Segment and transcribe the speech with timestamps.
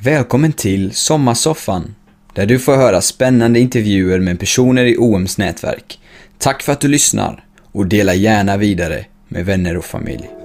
[0.00, 1.94] Välkommen till Sommarsoffan,
[2.34, 6.00] där du får höra spännande intervjuer med personer i OMs nätverk.
[6.38, 10.37] Tack för att du lyssnar och dela gärna vidare med vänner och familj.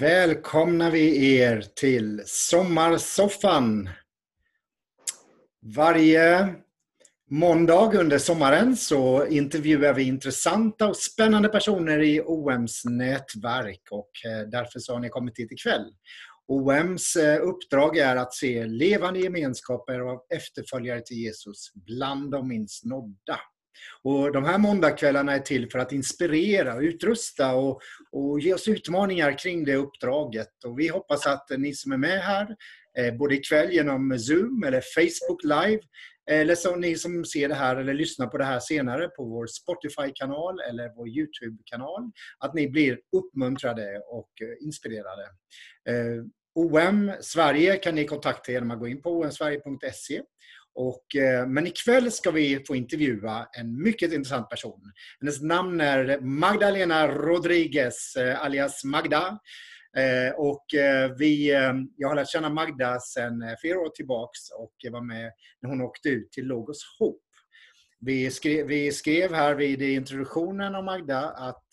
[0.00, 3.88] Välkomnar vi er till Sommarsoffan.
[5.74, 6.54] Varje
[7.30, 14.48] måndag under sommaren så intervjuar vi intressanta och spännande personer i OMs nätverk och eh,
[14.48, 15.92] därför så har ni kommit hit ikväll.
[16.48, 22.84] OMs eh, uppdrag är att se levande gemenskaper av efterföljare till Jesus bland de minst
[22.84, 23.40] nådda.
[24.02, 27.80] Och de här måndagskvällarna är till för att inspirera, utrusta och,
[28.12, 30.64] och ge oss utmaningar kring det uppdraget.
[30.66, 32.56] Och vi hoppas att ni som är med här,
[32.98, 35.80] eh, både ikväll genom Zoom eller Facebook Live,
[36.30, 39.46] eller som ni som ser det här eller lyssnar på det här senare på vår
[39.46, 45.22] Spotify-kanal eller vår YouTube-kanal, att ni blir uppmuntrade och eh, inspirerade.
[45.88, 50.22] Eh, OM Sverige kan ni kontakta genom att gå in på omsverige.se
[50.78, 54.92] och, eh, men ikväll ska vi få intervjua en mycket intressant person.
[55.20, 59.38] Hennes namn är Magdalena Rodriguez, eh, alias Magda.
[59.96, 60.64] Eh, och
[61.18, 61.48] vi,
[61.96, 65.32] jag har lärt känna Magda sedan flera år tillbaks och var med
[65.62, 67.24] när hon åkte ut till Logos Hope.
[68.00, 71.64] Vi skrev, vi skrev här vid introduktionen av Magda att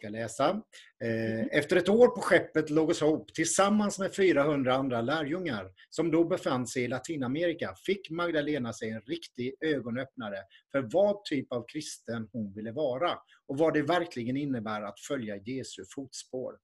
[0.00, 0.62] ska läsa.
[1.04, 1.48] Mm.
[1.52, 6.66] Efter ett år på skeppet Logos Hope tillsammans med 400 andra lärjungar som då befann
[6.66, 10.36] sig i Latinamerika fick Magdalena sig en riktig ögonöppnare
[10.72, 15.36] för vad typ av kristen hon ville vara och vad det verkligen innebär att följa
[15.36, 16.54] Jesu fotspår.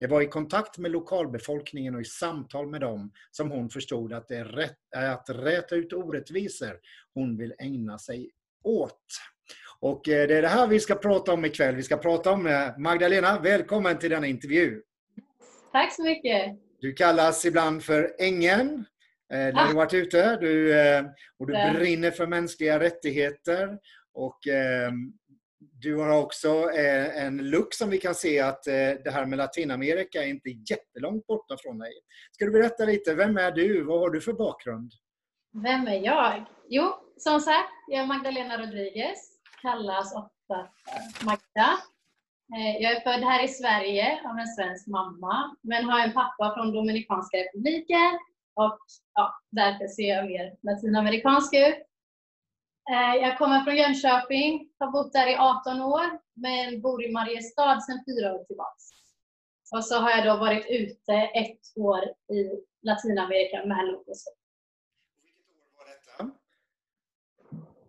[0.00, 4.28] Det var i kontakt med lokalbefolkningen och i samtal med dem som hon förstod att
[4.28, 6.78] det är rätt, att räta ut orättvisor
[7.14, 8.30] hon vill ägna sig
[8.64, 9.04] åt.
[9.80, 11.76] Och eh, det är det här vi ska prata om ikväll.
[11.76, 14.82] Vi ska prata om eh, Magdalena, välkommen till denna intervju.
[15.72, 16.58] Tack så mycket.
[16.80, 18.84] Du kallas ibland för Ängeln
[19.32, 19.68] eh, när ah.
[19.68, 20.36] du varit ute.
[20.36, 20.74] Du,
[21.38, 23.78] och du brinner för mänskliga rättigheter.
[24.14, 24.38] Och
[25.82, 26.70] du har också
[27.14, 28.62] en look som vi kan se att
[29.04, 31.92] det här med Latinamerika är inte jättelångt borta från dig.
[32.32, 33.82] Ska du berätta lite, vem är du?
[33.82, 34.92] Vad har du för bakgrund?
[35.62, 36.44] Vem är jag?
[36.68, 39.29] Jo, som sagt, jag är Magdalena Rodriguez
[39.62, 40.68] kallas ofta
[41.24, 41.70] Magda.
[42.56, 46.54] Eh, jag är född här i Sverige av en svensk mamma, men har en pappa
[46.54, 48.18] från Dominikanska republiken
[48.54, 48.78] och
[49.14, 51.78] ja, därför ser jag mer latinamerikansk ut.
[52.92, 57.80] Eh, jag kommer från Jönköping, har bott där i 18 år, men bor i Mariestad
[57.80, 58.80] sedan fyra år tillbaka.
[59.72, 62.04] Och så har jag då varit ute ett år
[62.36, 62.50] i
[62.82, 64.24] Latinamerika med Logos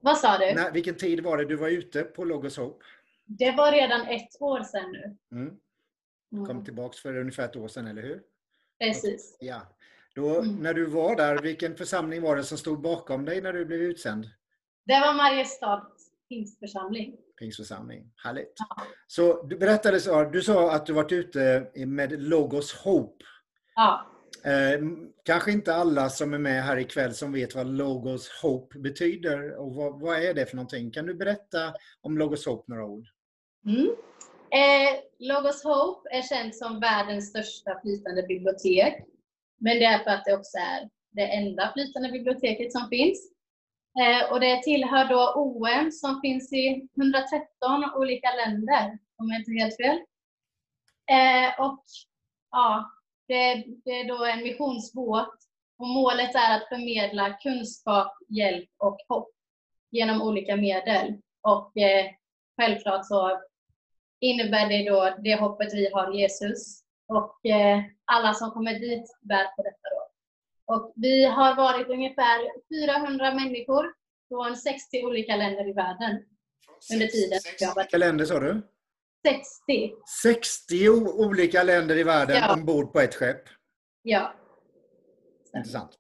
[0.01, 0.53] Vad sa du?
[0.53, 2.85] När, vilken tid var det du var ute på Logos Hope?
[3.25, 5.17] Det var redan ett år sedan nu.
[5.38, 5.59] Mm.
[6.31, 6.66] Kom mm.
[6.66, 8.22] tillbaks för ungefär ett år sedan, eller hur?
[8.79, 9.38] Precis.
[9.39, 9.62] Ja.
[10.16, 10.56] Då, mm.
[10.56, 13.81] När du var där, vilken församling var det som stod bakom dig när du blev
[13.81, 14.29] utsänd?
[14.85, 17.16] Det var Mariestads pingstförsamling.
[17.39, 18.53] Pingstförsamling, härligt.
[18.57, 18.83] Ja.
[19.07, 23.25] Så du berättade, du sa att du varit ute med Logos Hope.
[23.75, 24.10] Ja.
[24.46, 24.81] Eh,
[25.24, 29.75] kanske inte alla som är med här ikväll som vet vad Logos Hope betyder och
[29.75, 30.92] vad, vad är det för någonting?
[30.92, 33.08] Kan du berätta om Logos Hope några ord?
[33.66, 33.88] Mm.
[34.52, 39.06] Eh, Logos Hope är känt som världens största flytande bibliotek.
[39.59, 43.31] Men det är för att det också är det enda flytande biblioteket som finns.
[44.02, 47.48] Eh, och det tillhör då OM som finns i 113
[47.96, 49.98] olika länder, om jag inte helt fel.
[51.12, 51.84] Eh, och
[52.52, 52.92] ja,
[53.31, 55.36] det, det är då en missionsbåt
[55.78, 59.30] och målet är att förmedla kunskap, hjälp och hopp
[59.92, 61.22] genom olika medel.
[61.42, 62.06] Och eh,
[62.59, 63.42] självklart så
[64.19, 69.45] innebär det då det hoppet vi har Jesus och eh, alla som kommer dit bär
[69.56, 70.01] på detta då.
[70.74, 72.39] Och vi har varit ungefär
[72.69, 73.94] 400 människor
[74.27, 76.24] från 60 olika länder i världen
[76.94, 77.39] under tiden.
[77.39, 78.62] 60 olika länder sa du?
[79.27, 79.94] 60.
[80.23, 82.53] 60 olika länder i världen ja.
[82.53, 83.44] ombord på ett skepp?
[84.01, 84.33] Ja.
[85.56, 85.91] Intressant.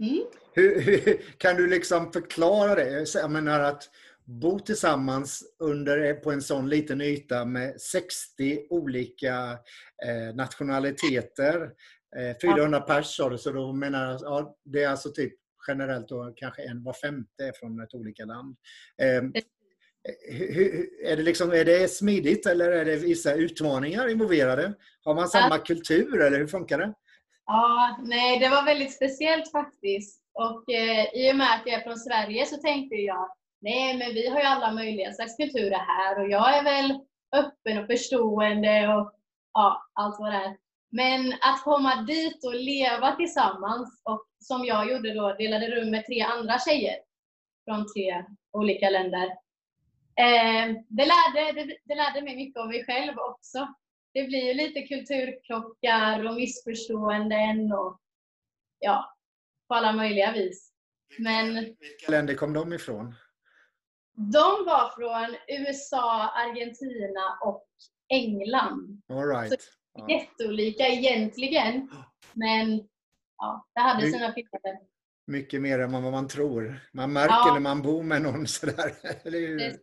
[0.00, 0.24] Mm.
[0.52, 3.14] Hur, hur, kan du liksom förklara det?
[3.14, 3.90] Jag menar att
[4.24, 9.58] bo tillsammans under, på en sån liten yta med 60 olika
[10.06, 11.70] eh, nationaliteter.
[12.18, 12.94] Eh, 400 ja.
[12.94, 15.32] pers sa du, så då menar ja, det är alltså typ
[15.68, 18.56] generellt då kanske en var femte är från ett olika land.
[19.02, 19.42] Eh, hur,
[21.04, 24.74] är, det liksom, är det smidigt eller är det vissa utmaningar involverade?
[25.04, 26.94] Har man samma kultur eller hur funkar det?
[27.46, 30.22] Ja, nej, det var väldigt speciellt faktiskt.
[30.34, 33.28] Och eh, i och med att jag är från Sverige så tänkte jag,
[33.60, 37.00] nej men vi har ju alla möjliga slags kulturer här och jag är väl
[37.36, 39.12] öppen och förstående och
[39.52, 40.56] ja, allt vad det är.
[40.92, 46.06] Men att komma dit och leva tillsammans och som jag gjorde då, delade rum med
[46.06, 46.96] tre andra tjejer
[47.64, 49.43] från tre olika länder.
[50.16, 53.74] Eh, det, lärde, det, det lärde mig mycket om mig själv också.
[54.14, 58.00] Det blir ju lite kulturkrockar och missförståenden och
[58.78, 59.16] ja,
[59.68, 60.72] på alla möjliga vis.
[61.18, 63.14] Men, Vilka länder kom de ifrån?
[64.16, 67.66] De var från USA, Argentina och
[68.08, 69.02] England.
[69.08, 69.62] All right.
[69.62, 70.06] Så.
[70.08, 71.90] Jätteolika egentligen.
[72.32, 72.88] Men
[73.36, 74.78] ja, det hade sina skillnader.
[75.26, 76.80] Mycket mer än vad man tror.
[76.92, 77.52] Man märker ja.
[77.52, 78.92] när man bor med någon sådär.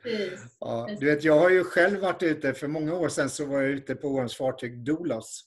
[0.03, 0.57] Precis.
[0.59, 0.89] Ja.
[0.99, 3.71] Du vet, jag har ju själv varit ute, för många år sedan så var jag
[3.71, 5.43] ute på Orms fartyg Dolos.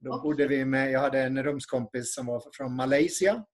[0.00, 0.22] Då okay.
[0.22, 3.44] bodde vi med, jag hade en rumskompis som var från Malaysia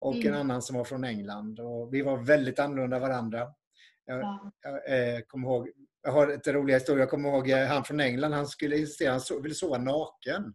[0.00, 0.26] och mm.
[0.26, 1.60] en annan som var från England.
[1.60, 3.48] Och vi var väldigt annorlunda varandra.
[4.04, 4.52] Jag, ja.
[4.62, 5.68] jag, eh, kommer ihåg,
[6.02, 7.02] jag har ett rolig historia.
[7.02, 10.54] Jag kommer ihåg eh, han från England, han skulle han ville sova naken.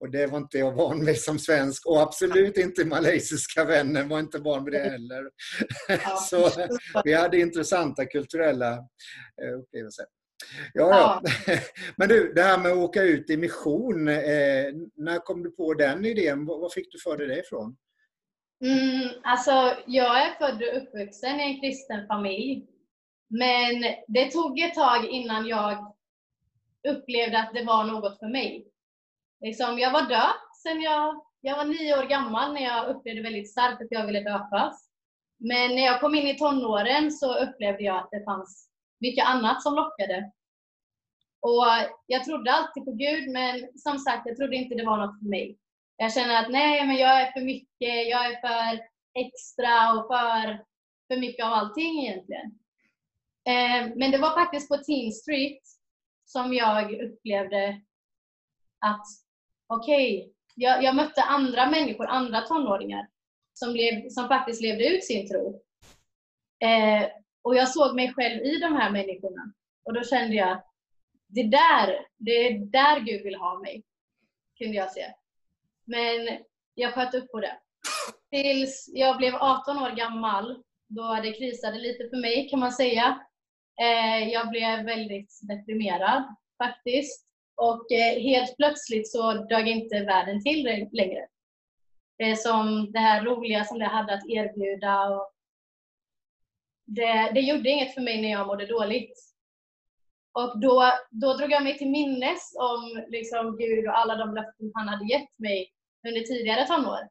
[0.00, 4.20] Och det var inte jag van vid som svensk och absolut inte malaysiska vänner var
[4.20, 5.30] inte van vid det heller.
[6.28, 6.50] Så
[7.04, 8.72] vi hade intressanta kulturella
[9.42, 10.06] eh, upplevelser.
[10.72, 11.22] Ja, ja.
[11.96, 15.74] Men du, det här med att åka ut i mission, eh, när kom du på
[15.74, 16.46] den idén?
[16.46, 17.76] Var fick du för dig det ifrån?
[18.64, 22.66] Mm, alltså, jag är född och uppvuxen i en kristen familj.
[23.28, 25.94] Men det tog ett tag innan jag
[26.88, 28.66] upplevde att det var något för mig.
[29.40, 33.50] Liksom, jag var döpt sen jag, jag var nio år gammal när jag upplevde väldigt
[33.50, 34.90] starkt att jag ville döpas.
[35.38, 39.62] Men när jag kom in i tonåren så upplevde jag att det fanns mycket annat
[39.62, 40.32] som lockade.
[41.40, 41.64] Och
[42.06, 45.28] jag trodde alltid på Gud, men som sagt, jag trodde inte det var något för
[45.28, 45.58] mig.
[45.96, 48.84] Jag känner att nej, men jag är för mycket, jag är för
[49.14, 50.64] extra och för,
[51.08, 52.58] för mycket av allting egentligen.
[53.48, 55.62] Eh, men det var faktiskt på Teen Street
[56.24, 57.80] som jag upplevde
[58.80, 59.06] att
[59.66, 63.08] okej, okay, jag, jag, mötte andra människor, andra tonåringar
[63.52, 65.62] som, lev, som faktiskt levde ut sin tro.
[66.60, 67.08] Eh,
[67.42, 69.52] och jag såg mig själv i de här människorna.
[69.84, 70.62] Och då kände jag,
[71.28, 73.82] det där, det är där Gud vill ha mig.
[74.58, 75.06] Kunde jag se.
[75.84, 76.38] Men
[76.74, 77.58] jag sköt upp på det.
[78.30, 83.20] Tills jag blev 18 år gammal, då det krisade lite för mig kan man säga.
[83.80, 87.25] Eh, jag blev väldigt deprimerad faktiskt.
[87.56, 91.26] Och eh, helt plötsligt så dög inte världen till längre.
[92.18, 95.08] Det som det här roliga som det hade att erbjuda.
[95.08, 95.32] Och
[96.84, 99.18] det, det gjorde inget för mig när jag mådde dåligt.
[100.32, 104.70] Och då, då drog jag mig till minnes om liksom Gud och alla de löften
[104.74, 105.72] han hade gett mig
[106.08, 107.08] under tidigare tonår.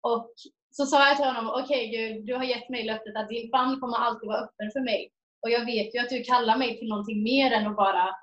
[0.00, 0.34] Och
[0.70, 3.50] så sa jag till honom, okej okay, Gud, du har gett mig löftet att din
[3.50, 5.10] famn kommer alltid vara öppen för mig.
[5.42, 8.16] Och jag vet ju att du kallar mig till någonting mer än att bara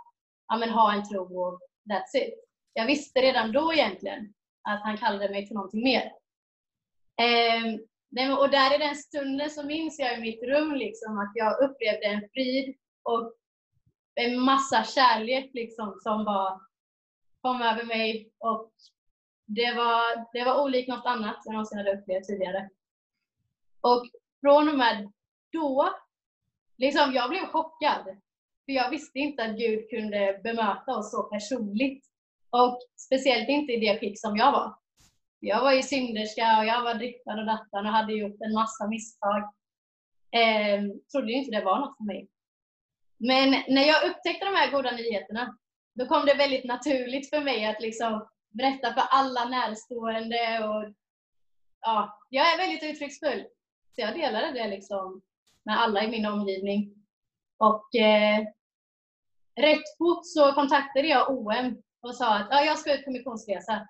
[0.48, 2.34] ja, men, ha en tro och that's it.
[2.74, 6.12] Jag visste redan då egentligen att han kallade mig till någonting mer.
[7.18, 7.80] Eh,
[8.40, 12.06] och där i den stunden så minns jag i mitt rum liksom att jag upplevde
[12.06, 13.34] en frid och
[14.16, 16.62] en massa kärlek liksom som var,
[17.42, 18.32] kom över mig.
[18.40, 18.72] Och
[19.46, 22.70] det var, det var olikt något annat jag någonsin hade upplevt tidigare.
[23.82, 24.06] Och
[24.42, 25.12] från och med
[25.52, 25.94] då,
[26.78, 28.22] liksom jag blev chockad.
[28.66, 32.06] För jag visste inte att Gud kunde bemöta oss så personligt.
[32.50, 34.76] Och speciellt inte i det skick som jag var.
[35.40, 38.88] Jag var ju synderska och jag var drittad och dattan och hade gjort en massa
[38.88, 39.44] misstag.
[40.32, 42.28] Eh, trodde inte det var något för mig.
[43.18, 45.58] Men när jag upptäckte de här goda nyheterna,
[45.94, 50.68] då kom det väldigt naturligt för mig att liksom berätta för alla närstående.
[50.68, 50.94] Och,
[51.82, 53.46] ja, jag är väldigt uttrycksfull.
[53.96, 55.22] Så jag delade det liksom
[55.64, 57.03] med alla i min omgivning.
[57.68, 58.40] Och eh,
[59.62, 63.88] rätt fort så kontaktade jag OM och sa att ja, jag ska ut på missionsresa.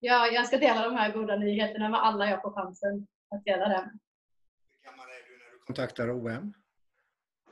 [0.00, 3.68] Ja, jag ska dela de här goda nyheterna med alla jag får chansen att dela
[3.68, 3.98] det med.
[4.70, 6.54] Hur gammal är du när du kontaktar OM?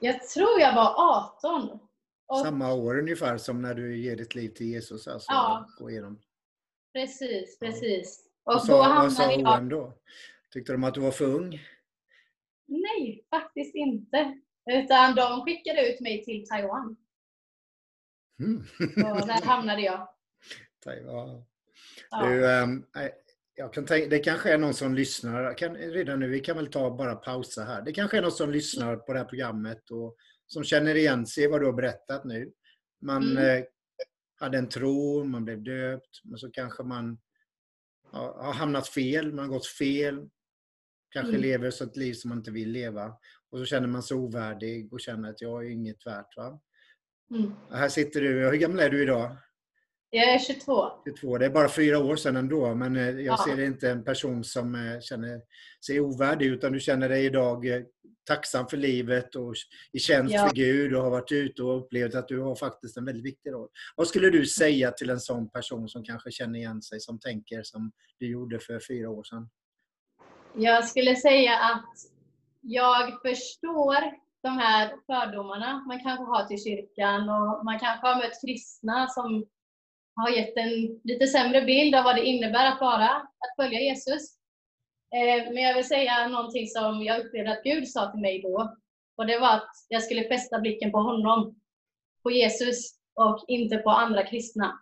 [0.01, 0.95] Jag tror jag var
[1.43, 1.79] 18.
[2.27, 5.09] Och, Samma år ungefär som när du ger ditt liv till Jesus?
[5.09, 5.69] Alltså, ja.
[5.79, 6.21] Gå igenom.
[6.93, 8.27] Precis, precis.
[8.45, 9.99] Och vad, sa, vad sa OM då?
[10.53, 11.61] Tyckte de att du var för ung?
[12.67, 14.41] Nej, faktiskt inte.
[14.71, 16.97] Utan de skickade ut mig till Taiwan.
[18.41, 18.59] Mm.
[19.13, 20.09] Och där hamnade jag.
[20.85, 21.45] Taiwan.
[22.11, 22.27] Ja.
[22.27, 22.87] Du, um,
[23.55, 26.67] jag kan tänka, det kanske är någon som lyssnar, kan, redan nu, vi kan väl
[26.71, 27.83] ta bara pausa här.
[27.83, 30.17] Det kanske är någon som lyssnar på det här programmet och
[30.47, 32.53] som känner igen sig i vad du har berättat nu.
[33.03, 33.59] Man Mm.
[33.59, 33.65] eh,
[34.41, 37.19] hade en tro, man blev döpt, men så kanske man
[38.13, 40.29] ja, har hamnat fel, man har gått fel.
[41.09, 41.41] Kanske Mm.
[41.43, 43.17] lever så ett liv som man inte vill leva.
[43.55, 46.37] Och så känner man sig ovärdig och känner att jag är inget värt.
[46.37, 46.61] Va?
[47.35, 47.53] Mm.
[47.71, 48.29] Här sitter du.
[48.51, 49.37] Hur gammal är du idag?
[50.11, 50.91] Jag är 22.
[51.05, 51.39] 22.
[51.39, 53.45] Det är bara fyra år sedan ändå, men eh, jag Ja.
[53.49, 55.41] ser inte en person som eh, känner
[55.87, 57.83] sig ovärdig, utan du känner dig idag eh,
[58.25, 59.55] tacksam för livet och
[59.93, 60.49] i tjänst Ja.
[60.49, 63.53] för Gud och har varit ute och upplevt att du har faktiskt en väldigt viktig
[63.53, 63.69] roll.
[63.97, 67.63] Vad skulle du säga till en sån person som kanske känner igen sig, som tänker
[67.63, 69.49] som du gjorde för fyra år sedan?
[70.57, 72.14] Jag skulle säga att
[72.65, 73.97] jag förstår
[74.43, 79.47] de här fördomarna man kanske har till kyrkan och man kanske har mött kristna som
[80.17, 84.39] har gett en lite sämre bild av vad det innebär att vara, att följa Jesus.
[85.15, 88.77] Eh, men jag vill säga någonting som jag upplevde att Gud sa till mig då.
[89.17, 91.61] Och det var att jag skulle fästa blicken på honom,
[92.23, 94.81] på Jesus och inte på andra kristna.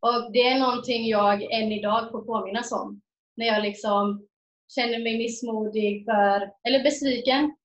[0.00, 3.00] Och det är någonting jag än idag får påminnas om.
[3.36, 4.26] När jag liksom
[4.68, 7.56] känner mig missmodig för, eller besviken.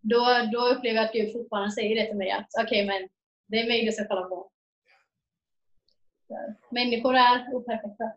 [0.00, 3.08] Då, då upplever jag att Gud fortfarande säger det till mig att okej, men
[3.46, 4.50] det är mig du ska kolla på.
[6.28, 8.12] Så, Människor är operfekta.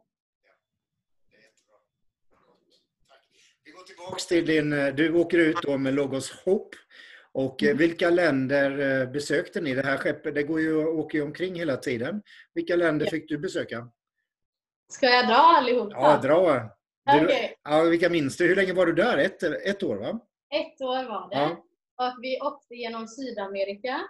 [3.64, 4.74] Vi går tillbaks till din...
[4.74, 6.78] eh, Du åker ut då med Logos Hope.
[7.34, 7.78] Och eh, Mm.
[7.78, 9.74] vilka länder eh, besökte ni?
[9.74, 12.22] Det här skeppet det går ju, åker ju omkring hela tiden.
[12.54, 13.10] Vilka länder Ja.
[13.12, 13.92] fick du besöka?
[14.90, 15.96] Ska jag dra allihopa?
[15.96, 16.70] Ja, dra.
[17.06, 18.48] Du, ja, vilka minns du?
[18.48, 19.18] Hur länge var du där?
[19.18, 20.20] Ett, ett år, va?
[20.54, 21.36] Ett år var det.
[21.36, 21.66] Ja.
[21.98, 24.02] Och vi åkte genom Sydamerika.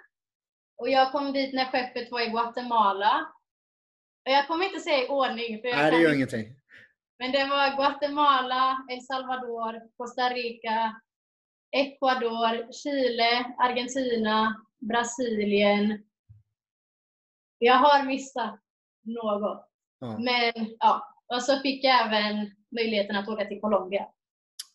[0.78, 3.32] Och jag kom dit när skeppet var i Guatemala.
[4.26, 5.62] Och jag kommer inte säga i ordning.
[5.62, 6.56] För jag Nej, det gör ingenting.
[7.20, 11.02] Men det var Guatemala, El Salvador, Costa Rica,
[11.72, 16.04] Ecuador, Chile, Argentina, Brasilien.
[17.58, 18.60] Jag har missat
[19.04, 19.68] något.
[20.00, 20.18] Ja.
[20.18, 24.06] Men ja, och så fick jag även möjligheten att åka till Colombia.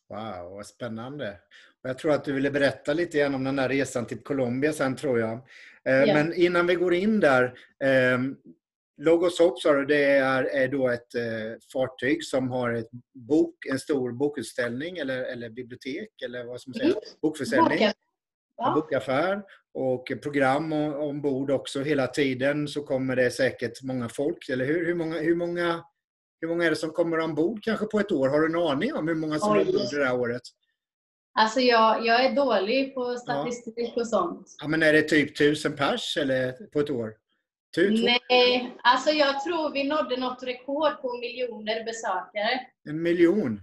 [0.08, 1.36] Wow, vad spännande.
[1.82, 4.96] Jag tror att du ville berätta lite grann om den här resan till Colombia sen,
[4.96, 5.38] tror jag.
[5.82, 6.14] Ja.
[6.14, 7.44] Men innan vi går in där.
[7.84, 8.18] Eh,
[9.02, 11.22] Logos Hope, sa du, det är, är då ett eh,
[11.72, 16.74] fartyg som har ett bok, en stor bokutställning eller, eller bibliotek eller vad ska man
[16.74, 16.86] säga?
[16.88, 17.00] Mm.
[17.22, 17.78] Bokförsäljning.
[17.78, 17.92] Boka-
[18.58, 18.72] Ja.
[18.74, 19.42] bokaffär
[19.74, 21.82] och program ombord också.
[21.82, 24.86] Hela tiden så kommer det säkert många folk, eller hur?
[24.86, 25.84] Hur många, hur många,
[26.40, 28.28] hur många är det som kommer ombord kanske på ett år?
[28.28, 29.58] Har du en aning om hur många som Oj.
[29.60, 30.42] är ombord det här året?
[31.38, 34.56] Alltså jag, jag är dålig på statistik och sånt.
[34.62, 37.14] Ja, men är det typ tusen pers eller på ett år?
[37.74, 37.82] Två,
[38.30, 42.60] Nej, alltså jag tror vi nådde något rekord på miljoner besökare.
[42.88, 43.60] en miljon?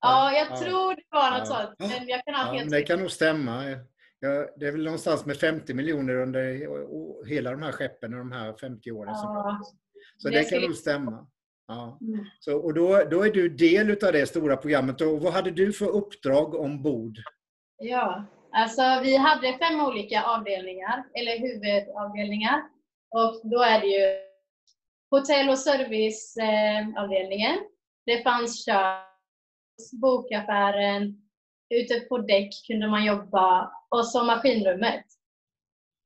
[0.00, 0.56] Ja, jag Ja.
[0.60, 1.74] tror det var något Ja.
[1.78, 1.92] sånt.
[1.92, 3.64] Men jag kan ha Ja, helt det kan nog stämma.
[4.20, 8.32] Ja, det är väl någonstans med 50 miljoner under hela de här skeppen och de
[8.32, 9.14] här 50 åren.
[9.14, 9.60] som Ja.
[10.18, 11.26] Så Det det kan nog stämma.
[11.68, 11.98] Ja.
[12.00, 12.24] Mm.
[12.40, 15.00] Så, och då, då är du del av det stora programmet.
[15.00, 17.18] Och vad hade du för uppdrag ombord?
[17.78, 22.62] Ja, alltså vi hade fem olika avdelningar, eller huvudavdelningar.
[23.10, 24.16] Och då är det ju
[25.10, 27.58] hotell och serviceavdelningen.
[28.06, 29.02] Det fanns kök,
[30.02, 31.22] bokaffären,
[31.74, 35.04] ute på däck kunde man jobba och så maskinrummet.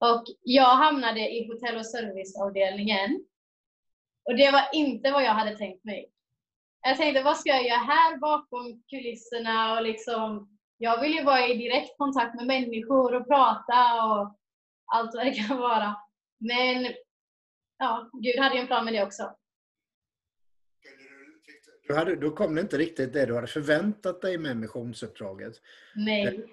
[0.01, 3.25] Och jag hamnade i hotell och serviceavdelningen.
[4.31, 6.13] Och det var inte vad jag hade tänkt mig.
[6.83, 11.47] Jag tänkte, vad ska jag göra här bakom kulisserna och liksom jag vill ju vara
[11.47, 14.39] i direkt kontakt med människor och prata och
[14.87, 15.97] allt vad det kan vara.
[16.39, 16.87] Men
[17.79, 19.37] ja, Gud hade ju en plan med det också.
[21.89, 25.55] Du hade, då kom det inte riktigt det du hade förväntat dig med missionsuppdraget.
[25.95, 26.47] Nej.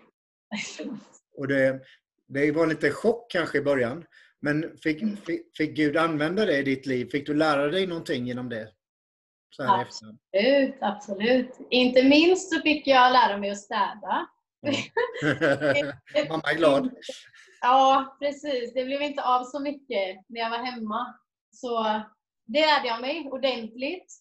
[1.36, 1.82] Och det,
[2.28, 4.06] det var lite chock kanske i början.
[4.42, 7.10] Men fick, fick, fick Gud använda det i ditt liv?
[7.10, 8.62] Fick du lära dig någonting genom det?
[8.62, 8.68] I
[9.52, 9.88] efterhand.
[9.88, 11.58] Absolut, absolut.
[11.70, 14.28] Inte minst så fick jag lära mig att städa.
[16.30, 16.90] Mamma är glad.
[17.62, 18.74] Ja, precis.
[18.74, 21.16] Det blev inte av så mycket när jag var hemma.
[21.52, 22.02] Så
[22.46, 24.14] det lärde jag mig ordentligt.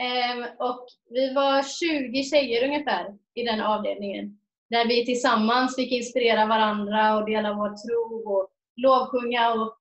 [0.00, 4.38] Ehm, och vi var 20 tjejer ungefär i den avdelningen.
[4.70, 9.52] Där vi tillsammans fick inspirera varandra och dela vår tro och lovsjunga.
[9.52, 9.78] Och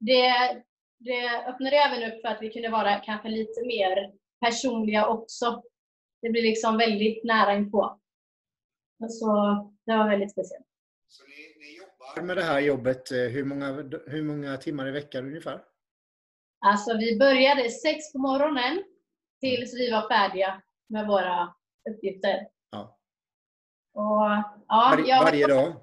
[0.00, 0.32] det,
[0.98, 5.62] det öppnade även upp för att vi kunde vara kanske lite mer personliga också.
[6.22, 8.00] Det blev liksom väldigt nära inpå.
[9.08, 9.26] Så
[9.86, 10.66] det var väldigt speciellt.
[11.08, 13.66] Så ni, ni jobbar med det här jobbet eh, hur många,
[14.06, 15.64] hur många timmar i veckan ungefär?
[16.66, 18.84] Alltså vi började sex på morgonen
[19.40, 21.54] tills vi var färdiga med våra
[21.90, 22.48] uppgifter.
[22.70, 22.98] Ja.
[23.94, 24.02] Och,
[24.68, 25.74] ja, Var, varje dag?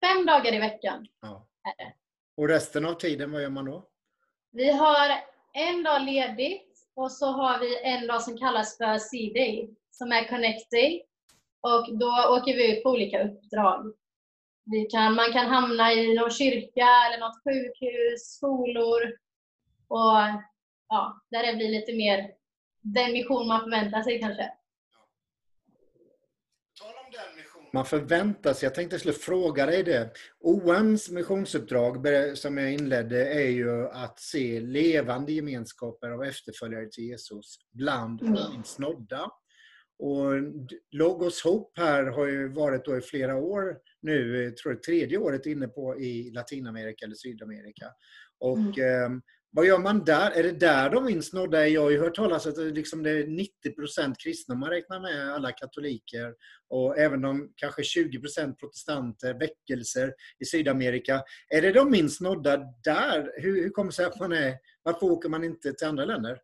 [0.00, 1.46] Fem dagar i veckan Ja.
[1.64, 1.92] är det.
[2.36, 3.88] Och resten av tiden, vad gör man då?
[4.50, 5.10] Vi har
[5.52, 10.28] en dag ledigt och så har vi en dag som kallas för C-day, som är
[10.28, 11.02] Connect Day.
[11.60, 13.94] Och då åker vi ut på olika uppdrag.
[14.64, 19.02] Vi kan, man kan hamna i någon kyrka eller något sjukhus, skolor.
[19.88, 20.18] Och
[20.88, 22.30] ja, där det blir lite mer
[22.80, 24.52] den mission man förväntar sig kanske.
[27.74, 30.10] Man förväntar sig, jag tänkte jag skulle fråga dig det.
[30.40, 37.56] OMs missionsuppdrag som jag inledde är ju att se levande gemenskaper av efterföljare till Jesus
[37.72, 38.36] bland Mm.
[38.54, 39.30] insnodda.
[39.98, 40.32] Och
[40.90, 45.18] Logos Hope här har ju varit då i flera år nu, jag tror är tredje
[45.18, 47.86] året inne på i Latinamerika eller Sydamerika.
[48.40, 49.22] Och Mm
[49.54, 50.30] vad gör man där?
[50.30, 51.66] Är det där de insnodda är?
[51.66, 55.00] Jag har ju hört talas om att det liksom det är 90% kristna, man räknar
[55.00, 56.34] med alla katoliker
[56.70, 61.22] och även de kanske 20% protestanter, väckelser i Sydamerika.
[61.48, 63.32] Är det de minst nådda där?
[63.36, 64.54] Hur, hur kommer det sig att man är...
[64.82, 66.38] Varför åker man inte till andra länder?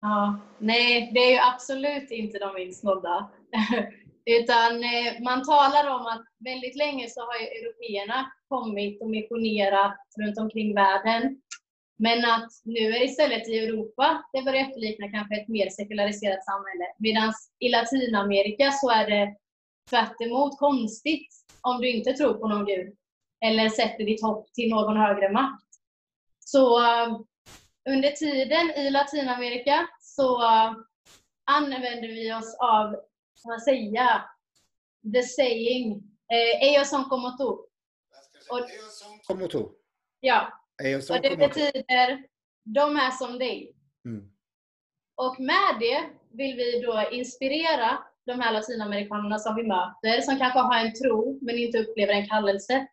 [0.00, 3.30] Ja, nej, det är ju absolut inte de minst nådda.
[4.26, 9.96] Utan eh, man talar om att väldigt länge så har ju européerna kommit och missionerat
[10.20, 11.40] runt omkring världen.
[12.04, 16.44] Men att nu är det istället i Europa det börjar efterlikna kanske ett mer sekulariserat
[16.44, 16.86] samhälle.
[16.98, 19.36] Medan i Latinamerika så är det
[19.90, 21.28] tvärt konstigt
[21.60, 22.96] om du inte tror på någon gud
[23.44, 25.70] eller sätter ditt hopp till någon högre makt.
[26.38, 27.20] Så eh,
[27.88, 30.72] under tiden i Latinamerika så uh,
[31.44, 32.96] använder vi oss av,
[33.34, 34.24] ska man säga,
[35.14, 35.92] the saying,
[36.32, 37.48] eh, ellos son como tú.
[38.50, 38.60] Och,
[39.26, 39.68] Como tu.
[40.20, 40.63] ja, Är som
[41.10, 42.24] och det betyder,
[42.64, 43.76] de är som dig.
[44.04, 44.30] Mm.
[45.16, 50.58] Och med det vill vi då inspirera de här latinamerikanerna som vi möter, som kanske
[50.58, 52.86] har en tro men inte upplever en kallelse,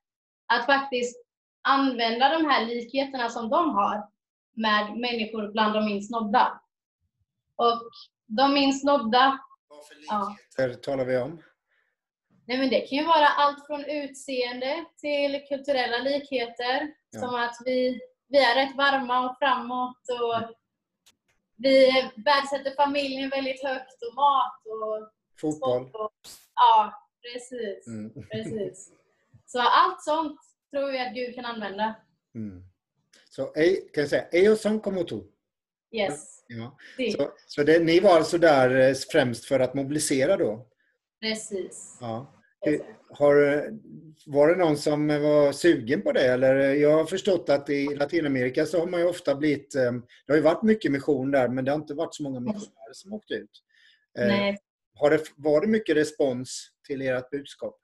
[0.54, 1.26] att faktiskt
[1.62, 4.08] använda de här likheterna som de har
[4.54, 6.62] med människor bland de minst nådda.
[7.56, 7.82] Och
[8.27, 10.36] de minst nådda, Vad för Ja.
[10.58, 11.42] likheter talar vi om?
[12.51, 16.94] Nej men det kan ju vara allt från utseende till kulturella likheter.
[17.11, 17.20] Ja.
[17.20, 20.55] Som att vi, vi är rätt varma och framåt och
[21.57, 21.92] vi
[22.25, 25.11] värdesätter familjen väldigt högt och mat och
[25.42, 25.90] Fotboll?
[25.94, 26.11] Och,
[26.55, 27.87] ja, precis.
[27.87, 28.14] Mm.
[28.31, 28.92] precis.
[29.46, 30.40] Så allt sånt
[30.72, 31.96] tror vi att Gud kan använda.
[32.35, 32.64] Mm.
[33.29, 35.24] Så ej- kan jag säga, ellos son como tu.
[35.92, 36.44] Yes.
[36.48, 36.77] Ja.
[37.18, 40.68] Så, så det, ni var alltså där eh, främst för att mobilisera då?
[41.22, 41.98] precis.
[42.01, 42.33] Ja.
[43.10, 43.64] Har,
[44.26, 46.26] var det någon som var sugen på det?
[46.34, 49.76] Eller jag har förstått att i Latinamerika så har man ju ofta blivit...
[49.76, 52.40] eh, Det har ju varit mycket mission där men det har inte varit så många
[52.40, 53.50] missionärer som åkt ut.
[54.20, 54.58] Eh, Nej.
[54.96, 57.78] Har det, var det mycket respons till ert budskap?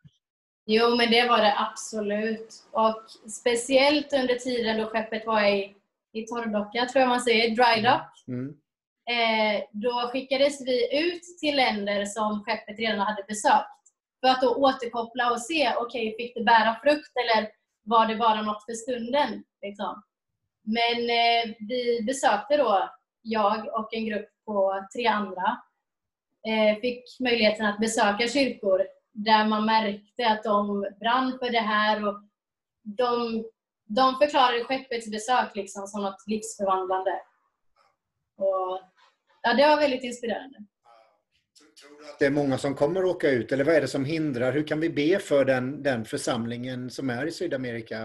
[0.65, 2.53] Jo, men det var det absolut.
[2.71, 5.75] Och speciellt under tiden då skeppet var i,
[6.13, 8.27] i torrdocka, tror jag man säger, dry dock.
[8.27, 8.49] Mm.
[9.09, 13.76] Eh, då skickades vi ut till länder som skeppet redan hade besökt.
[14.21, 17.49] För att då återkoppla och se, okej, fick det bära frukt eller
[17.83, 19.43] var det bara något för stunden?
[19.61, 20.03] Liksom.
[20.63, 22.89] Men eh, vi besökte då,
[23.21, 25.61] jag och en grupp på tre andra,
[26.47, 32.07] eh, fick möjligheten att besöka kyrkor där man märkte att de brann för det här
[32.07, 32.21] och
[32.83, 33.43] de,
[33.85, 37.21] de förklarade skeppets besök liksom som något livsförvandlande.
[38.37, 38.81] Och,
[39.41, 40.57] ja, det var väldigt inspirerande.
[41.81, 43.51] Tror du att det är många som kommer att åka ut?
[43.51, 44.51] Eller vad är det som hindrar?
[44.51, 47.97] Hur kan vi be för den, den församlingen som är i Sydamerika?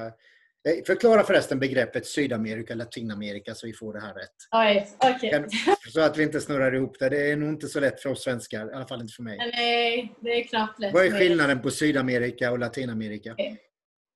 [0.68, 4.34] Eh, Förklara förresten begreppet Sydamerika, Latinamerika så vi får det här rätt.
[4.52, 5.30] Oj.
[5.30, 5.50] Kan-
[5.90, 7.08] Så att vi inte snurrar ihop det.
[7.08, 9.38] Det är nog inte så lätt för oss svenskar, i alla fall inte för mig.
[9.38, 10.94] Nej, det är knappt lätt.
[10.94, 13.36] Vad är skillnaden på Sydamerika och Latinamerika?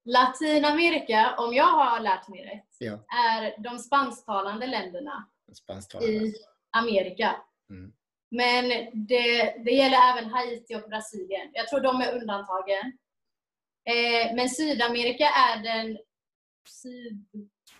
[0.04, 2.92] Latinamerika, om jag har lärt mig rätt, Ja,
[3.32, 5.26] är de spansktalande länderna
[6.02, 6.34] i
[6.70, 7.36] Amerika.
[7.70, 7.92] Mm.
[8.30, 11.50] Men det, det gäller även Haiti och Brasilien.
[11.52, 12.98] Jag tror de är undantagen.
[13.88, 15.98] Eh, men Sydamerika är den
[16.68, 17.26] syd,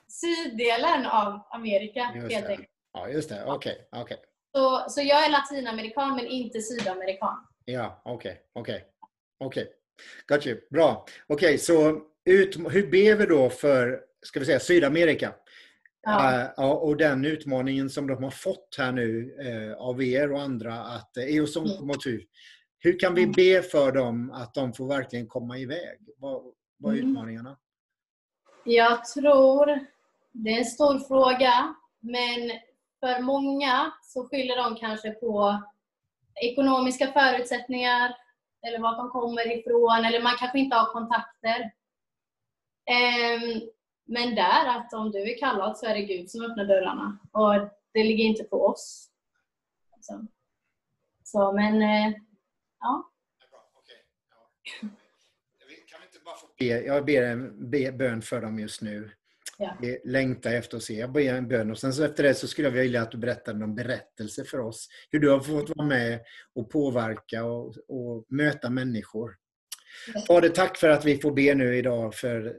[0.08, 2.68] syddelen av Amerika, Just helt enkelt.
[2.92, 3.44] Ja, just det.
[3.44, 4.16] Okej, okej.
[4.56, 7.46] Så, så jag är latinamerikan, men inte sydamerikan.
[7.64, 8.84] Ja, okej, okej.
[9.44, 9.72] Okej.
[10.26, 10.60] Got you.
[10.70, 11.06] Bra.
[11.26, 15.34] Okej, så ut, hur ber vi då för, ska vi säga, Sydamerika?
[16.08, 16.52] Ja.
[16.56, 20.74] Ja, och den utmaningen som de har fått här nu eh, av er och andra
[20.74, 21.76] att eh, Eoson Mm.
[21.78, 22.26] kommer tur.
[22.78, 25.98] Hur kan vi be för dem att de får verkligen komma iväg?
[26.18, 26.42] Vad,
[26.78, 27.10] vad är Mm.
[27.10, 27.56] utmaningarna?
[28.64, 29.86] Jag tror
[30.32, 32.50] det är en stor fråga, men
[33.00, 35.62] för många så skyller de kanske på
[36.42, 38.14] ekonomiska förutsättningar
[38.66, 41.70] eller var de kommer ifrån eller man kanske inte har kontakter.
[42.90, 43.60] Ehm,
[44.06, 47.54] men där, att om du är kallad så är det Gud som öppnar dörrarna och
[47.92, 49.10] det ligger inte på oss.
[50.00, 50.26] Så,
[51.24, 51.80] så men,
[52.80, 53.12] ja.
[56.58, 59.10] Jag ber en bön för dem just nu.
[59.58, 59.76] Ja.
[60.04, 60.94] Längtar efter att se.
[60.94, 63.18] Jag ber en bön och sen så efter det så skulle jag vilja att du
[63.18, 64.88] berättar någon berättelse för oss.
[65.10, 66.20] Hur du har fått vara med
[66.54, 69.36] och påverka och, och möta människor.
[70.26, 72.56] Fader, tack för att vi får be nu idag för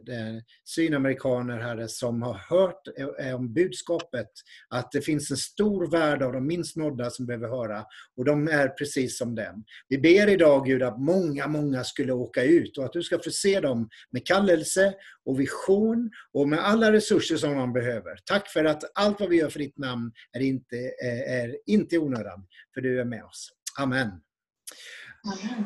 [0.66, 2.88] sydamerikaner, Herre, som har hört
[3.20, 4.28] eh, om budskapet
[4.70, 7.86] att det finns en stor värld av de minst nådda som behöver höra
[8.18, 9.64] och de är precis som dem.
[9.88, 13.60] Vi ber idag Gud att många, många skulle åka ut och att du ska förse
[13.60, 14.94] dem med kallelse
[15.26, 18.18] och vision och med alla resurser som de behöver.
[18.26, 21.98] Tack för att allt vad vi gör för ditt namn är inte, eh, är inte
[21.98, 23.50] onödan, för du är med oss.
[23.80, 24.12] Amen.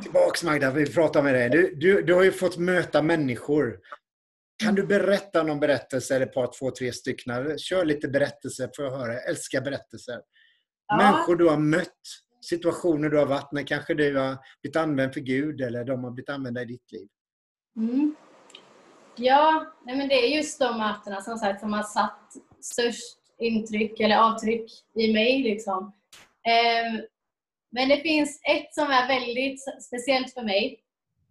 [0.04, 1.50] Tillbaks Magda, vi pratar med dig.
[1.50, 3.80] Du, du, du har ju fått möta människor.
[4.63, 7.60] Kan du berätta någon berättelse, eller ett par, två, tre stycken?
[7.60, 9.13] Kör lite berättelser för att höra.
[9.13, 10.21] Jag älskar berättelser.
[10.88, 10.97] Ja.
[10.97, 12.02] Människor du har mött,
[12.41, 13.67] situationer du har varit med.
[13.67, 17.08] Kanske du har blivit använd för Gud eller de har blivit använda i ditt liv.
[17.78, 18.15] Mm.
[19.15, 24.00] Ja, nej men det är just de mötena som sagt som har satt störst intryck
[24.00, 25.43] eller avtryck i mig.
[25.43, 25.93] Liksom.
[26.47, 27.02] Eh,
[27.71, 30.84] men det finns ett som är väldigt speciellt för mig.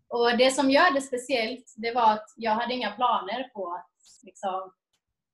[0.08, 3.90] Och Det som gör det speciellt, det var att jag hade inga planer på att
[4.22, 4.72] liksom,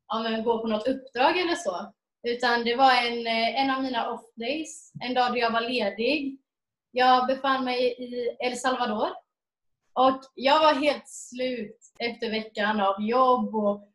[0.09, 1.93] ja, gå på något uppdrag eller så.
[2.23, 5.61] Utan det var en, eh, en av mina off days, en dag då jag var
[5.61, 6.39] ledig.
[6.91, 9.09] Jag befann mig i El Salvador.
[9.93, 13.89] Och jag var helt slut efter veckan av jobb och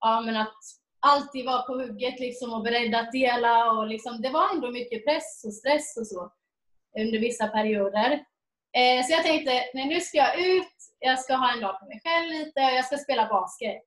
[0.00, 0.58] ja, men att
[1.00, 3.72] alltid vara på hugget liksom och beredd att dela.
[3.72, 6.32] Och liksom, det var ändå mycket press och stress och så
[6.98, 8.10] under vissa perioder.
[8.76, 11.86] Eh, så jag tänkte, nej, nu ska jag ut, jag ska ha en dag för
[11.86, 13.84] mig själv lite och jag ska spela basket.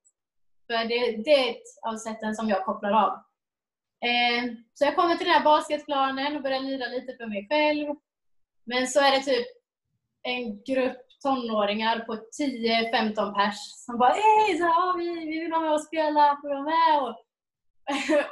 [0.68, 3.14] För det, det är ett av sätten som jag kopplar av.
[4.10, 7.96] Eh, så jag kommer till den här basketplanen och börjar lira lite för mig själv.
[8.64, 9.48] Men så är det typ
[10.24, 15.62] en grupp tonåringar på 10-15 pers som bara Hej, så, ja, vi, vi vill vara
[15.62, 17.02] med och spela, får vara med?
[17.02, 17.16] Och,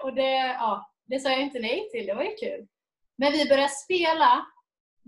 [0.04, 2.68] och det, ja, det sa jag inte nej till, det var ju kul.
[3.18, 4.46] Men vi började spela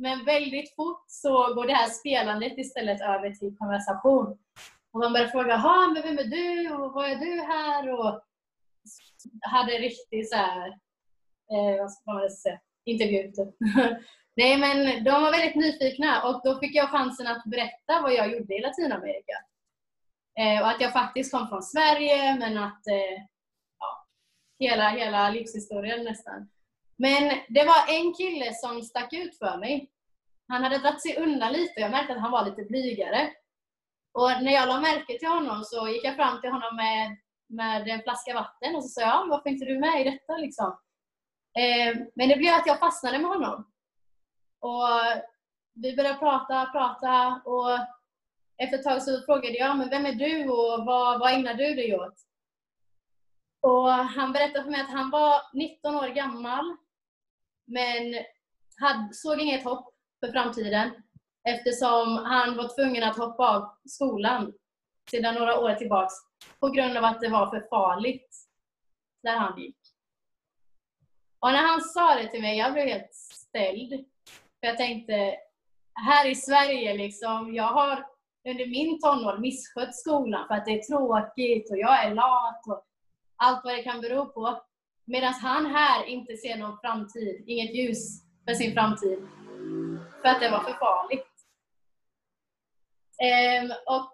[0.02, 4.38] men väldigt fort så går det här spelandet istället över till konversation.
[4.92, 5.58] Och man börjar fråga,
[5.94, 8.00] men vem är du och vad är du här?
[8.00, 8.22] Och
[9.42, 10.68] hade riktigt så här,
[11.52, 13.56] eh, vad ska man säga, intervju typ.
[14.36, 18.32] Nej men de var väldigt nyfikna och då fick jag chansen att berätta vad jag
[18.32, 19.34] gjorde i Latinamerika.
[20.40, 23.24] Eh, och att jag faktiskt kom från Sverige men att eh,
[23.80, 24.08] ja,
[24.60, 26.50] hela, hela livshistorien nästan.
[27.02, 29.92] Men det var en kille som stack ut för mig.
[30.48, 31.82] Han hade dragit sig undan lite.
[31.82, 33.34] Jag märkte att han var lite blygare.
[34.14, 37.18] Och när jag la märke till honom så gick jag fram till honom med,
[37.50, 40.10] med en flaska vatten och så sa jag, ah, varför är inte du med i
[40.10, 40.38] detta?
[40.38, 40.78] Liksom.
[41.60, 43.72] Eh, men det blev att jag fastnade med honom.
[44.60, 44.90] Och
[45.74, 47.72] vi började prata, prata och
[48.58, 51.54] efter ett tag så frågade jag, ah, men vem är du och vad, vad ägnar
[51.54, 52.16] du dig åt?
[53.62, 56.78] Och han berättade för mig att han var 19 år gammal
[57.72, 58.26] men
[58.78, 60.92] hade, såg inget hopp för framtiden
[61.50, 64.54] eftersom han var tvungen att hoppa av skolan
[65.12, 66.14] sedan några år tillbaks
[66.60, 68.36] på grund av att det var för farligt
[69.24, 69.78] där han gick.
[71.40, 73.90] Och när han sa det till mig, jag blev helt ställd.
[74.60, 75.36] För jag tänkte,
[75.94, 78.06] här i Sverige, liksom, jag har
[78.50, 82.86] under min tonår misskött skolan för att det är tråkigt och jag är lat och
[83.36, 84.62] allt vad det kan bero på.
[85.06, 89.20] Medan han här inte ser någon framtid, inget ljus för sin framtid.
[90.22, 91.28] För att det var för farligt.
[93.24, 94.12] Ehm, och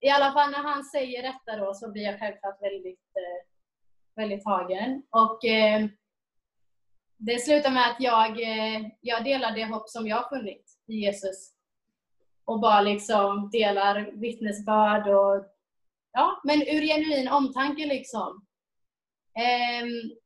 [0.00, 3.46] i alla fall när han säger detta då så blir jag självklart väldigt, eh,
[4.16, 5.02] väldigt tagen.
[5.10, 5.86] Och eh,
[7.16, 10.94] det slutar med att jag, eh, jag delar det hopp som jag har funnit i
[10.94, 11.52] Jesus.
[12.44, 15.46] Och bara liksom delar vittnesbörd och
[16.12, 18.46] ja, men ur genuin omtanke liksom.
[19.82, 20.19] Um,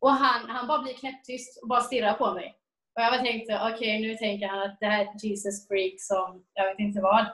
[0.00, 2.56] och han, han bara blir knäpptyst och bara stirrar på mig.
[2.94, 5.68] Och jag bara tänkte, okej okay, nu tänker han att det här är ett Jesus
[5.68, 7.26] freak som jag vet inte vad.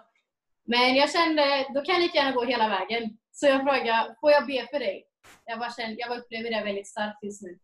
[0.65, 3.19] Men jag kände, då kan jag lika gärna gå hela vägen.
[3.33, 5.07] Så jag frågade, får jag be för dig?
[5.45, 7.59] Jag, bara kände, jag upplever det väldigt starkt just nu.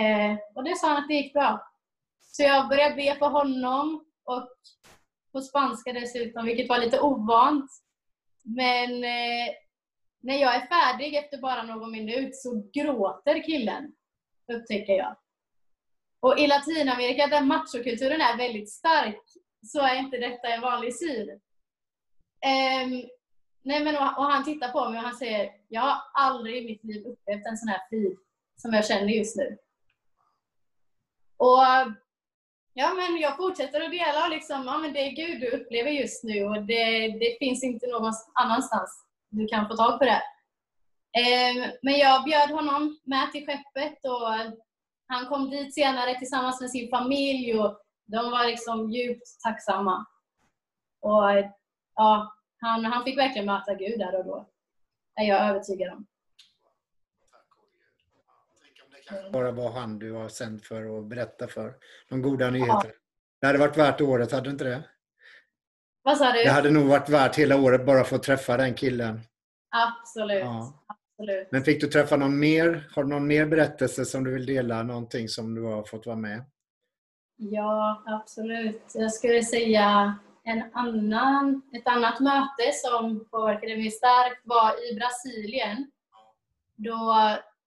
[0.00, 1.72] Eh, och det sa han att det gick bra.
[2.20, 4.48] Så jag började be för honom och
[5.32, 7.70] på spanska dessutom, vilket var lite ovant.
[8.42, 9.54] Men eh,
[10.20, 13.92] när jag är färdig efter bara någon minut så gråter killen
[14.52, 15.16] upptäcker jag.
[16.20, 19.22] Och i Latinamerika där machokulturen är väldigt stark
[19.62, 21.30] så är inte detta en vanlig syn.
[21.30, 23.08] Um,
[23.62, 26.66] nej men, och, och han tittar på mig och han säger Jag har aldrig i
[26.66, 28.16] mitt liv upplevt en sån här frid
[28.56, 29.58] som jag känner just nu.
[31.36, 31.62] Och
[32.72, 35.90] ja, men jag fortsätter att dela och liksom, ja, men det är Gud du upplever
[35.90, 40.22] just nu och det, det finns inte någon annanstans du kan få tag på det.
[41.16, 44.54] Eh, men jag bjöd honom med till skeppet och
[45.06, 50.06] han kom dit senare tillsammans med sin familj och de var liksom djupt tacksamma.
[51.00, 51.22] Och
[51.94, 54.48] ja, han, han fick verkligen möta Gud där och då.
[55.20, 56.06] är jag övertygad om.
[59.32, 61.74] Bara var han du var sänd för att berätta för.
[62.08, 62.82] De goda nyheterna.
[62.84, 62.92] Ja.
[63.40, 64.82] Det hade varit värt året, hade inte det?
[66.02, 66.42] Vad sa du?
[66.44, 69.20] Det hade nog varit värt hela året bara för att träffa den killen.
[69.70, 70.40] Absolut.
[70.40, 70.85] Ja.
[71.18, 71.48] Absolut.
[71.52, 72.88] Men fick du träffa någon mer?
[72.94, 74.82] Har du någon mer berättelse som du vill dela?
[74.82, 76.44] Någonting som du har fått vara med?
[77.36, 78.92] Ja, absolut.
[78.94, 85.90] Jag skulle säga en annan, ett annat möte som påverkade mig starkt var i Brasilien.
[86.76, 87.16] Då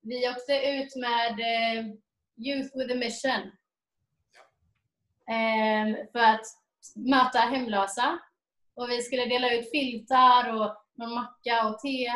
[0.01, 1.85] vi åkte ut med eh,
[2.38, 3.51] Youth with a Mission.
[5.29, 6.45] Ehm, för att
[6.95, 8.19] möta hemlösa.
[8.75, 12.12] Och vi skulle dela ut filtar och någon macka och te.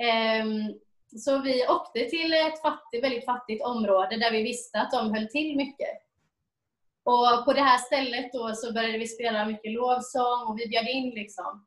[0.00, 0.74] Ehm,
[1.16, 5.28] så vi åkte till ett fattigt, väldigt fattigt område där vi visste att de höll
[5.28, 6.02] till mycket.
[7.04, 10.88] Och på det här stället då så började vi spela mycket lovsång och vi bjöd
[10.88, 11.66] in liksom.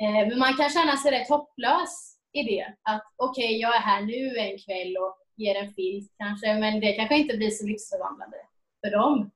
[0.00, 2.66] Ehm, men man kan känna sig rätt hopplös i det.
[2.82, 6.80] Att okej, okay, jag är här nu en kväll och ger en filt kanske, men
[6.80, 8.36] det kanske inte blir så livsförvandlande
[8.84, 9.30] för dem.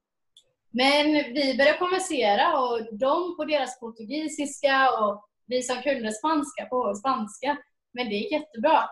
[0.71, 6.95] Men vi började konversera och de på deras portugisiska och vi som kunde spanska på
[6.95, 7.57] spanska.
[7.93, 8.91] Men det gick jättebra.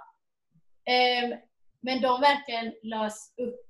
[0.85, 1.38] Ehm,
[1.80, 3.66] men de verkligen lös upp.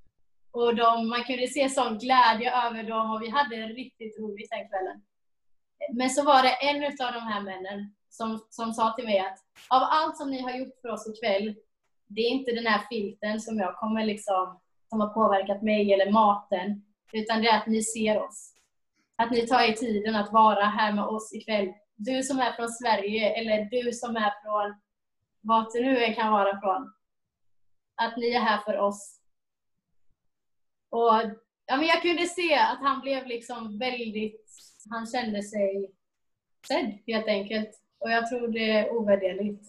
[0.50, 4.68] Och de, man kunde se sån glädje över dem och vi hade riktigt roligt den
[4.68, 5.02] kvällen.
[5.92, 9.38] Men så var det en av de här männen som, som sa till mig att
[9.68, 11.54] av allt som ni har gjort för oss ikväll,
[12.06, 16.12] det är inte den här filten som jag kommer liksom, som har påverkat mig eller
[16.12, 18.52] maten, utan det är att ni ser oss.
[19.16, 21.72] Att ni tar er tiden att vara här med oss ikväll.
[21.96, 24.74] Du som är från Sverige eller du som är från
[25.46, 26.92] vart det nu än kan vara från.
[27.94, 29.20] Att ni är här för oss.
[30.90, 31.22] Och
[31.66, 34.50] ja, men Jag kunde se att han blev liksom väldigt,
[34.90, 35.90] han kände sig
[36.68, 37.70] sedd helt enkelt.
[37.98, 39.64] Och jag tror det är ovärderligt.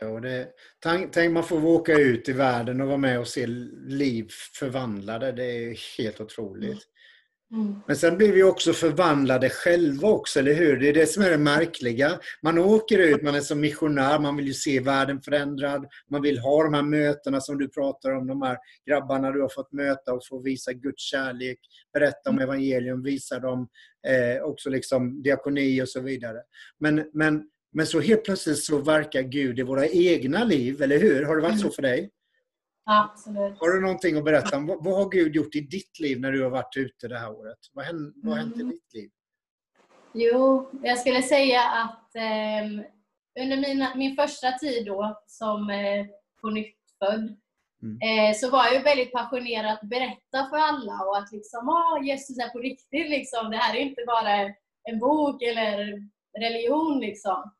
[0.00, 3.46] Och det, tänk, tänk man får åka ut i världen och vara med och se
[3.86, 5.32] liv förvandlade.
[5.32, 6.89] Det är helt otroligt.
[7.52, 7.74] Mm.
[7.86, 10.76] Men sen blir vi också förvandlade själva också, eller hur?
[10.76, 12.20] Det är det som är det märkliga.
[12.42, 15.86] Man åker ut, man är som missionär, man vill ju se världen förändrad.
[16.10, 18.58] Man vill ha de här mötena som du pratar om, de här
[18.88, 21.58] grabbarna du har fått möta och få visa Guds kärlek,
[21.92, 22.48] berätta om mm.
[22.48, 23.68] evangelium, visa dem
[24.08, 26.38] eh, också liksom diakoni och så vidare.
[26.80, 31.24] Men, men, men så helt plötsligt så verkar Gud i våra egna liv, eller hur?
[31.24, 31.72] Har det varit så mm.
[31.72, 32.10] för dig?
[32.84, 33.58] Absolut.
[33.58, 34.66] Har du någonting att berätta om?
[34.66, 37.30] Vad, vad har Gud gjort i ditt liv när du har varit ute det här
[37.30, 37.58] året?
[37.72, 38.70] Vad, hänt, vad har hänt i mm.
[38.70, 39.10] ditt liv?
[40.12, 42.84] Jo, jag skulle säga att eh,
[43.42, 46.06] under mina, min första tid då som eh,
[46.40, 47.36] på nytt född
[47.82, 47.98] mm.
[48.02, 52.38] eh, så var jag väldigt passionerad att berätta för alla och att liksom, ah, Jesus
[52.38, 53.50] är på riktigt liksom.
[53.50, 57.52] Det här är inte bara en bok eller religion liksom.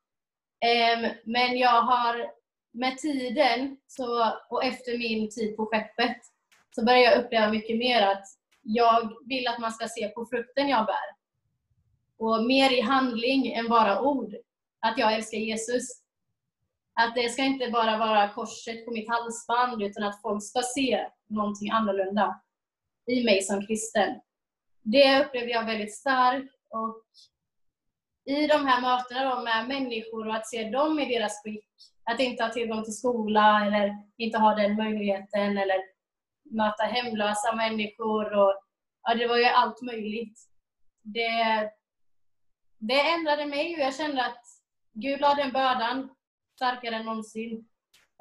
[0.64, 2.30] Ehm, men jag har
[2.72, 6.16] med tiden så, och efter min tid på skeppet
[6.74, 8.24] så började jag uppleva mycket mer att
[8.62, 11.20] jag vill att man ska se på frukten jag bär.
[12.18, 14.34] Och mer i handling än bara ord.
[14.80, 16.02] Att jag älskar Jesus.
[16.94, 21.06] Att det ska inte bara vara korset på mitt halsband utan att folk ska se
[21.28, 22.40] någonting annorlunda
[23.06, 24.20] i mig som kristen.
[24.82, 26.54] Det upplevde jag väldigt starkt.
[26.68, 27.02] Och
[28.30, 31.64] i de här mötena med människor och att se dem i deras skick
[32.04, 35.78] att inte ha tillgång till skola eller inte ha den möjligheten eller
[36.50, 38.38] möta hemlösa människor.
[38.38, 38.62] Och,
[39.02, 40.38] ja, det var ju allt möjligt.
[41.02, 41.70] Det,
[42.78, 44.42] det ändrade mig och jag kände att
[44.92, 46.14] Gud la den bördan
[46.56, 47.68] starkare än någonsin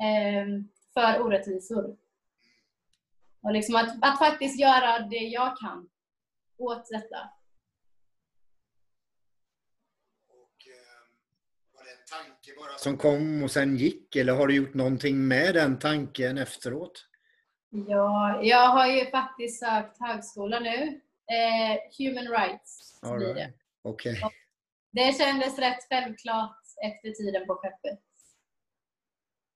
[0.01, 0.45] eh,
[0.93, 1.97] för orättvisor.
[3.41, 5.89] Och liksom att, att faktiskt göra det jag kan
[6.57, 7.38] åt detta.
[12.09, 14.15] Tanke bara som kom och sen gick?
[14.15, 17.05] Eller har du gjort någonting med den tanken efteråt?
[17.69, 21.01] Ja, jag har ju faktiskt sökt högskola nu.
[21.31, 23.35] Eh, human rights blir right.
[23.35, 23.53] det.
[23.89, 24.15] Okay.
[24.91, 27.99] Det kändes rätt självklart efter tiden på skeppet.